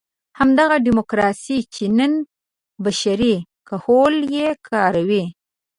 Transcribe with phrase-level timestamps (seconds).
[0.39, 2.11] همدغه ډیموکراسي چې نن
[2.83, 3.35] بشري
[3.67, 5.23] کهول یې کاروي.